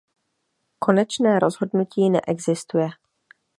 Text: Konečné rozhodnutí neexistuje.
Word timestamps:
Konečné 0.79 1.39
rozhodnutí 1.39 2.09
neexistuje. 2.09 2.87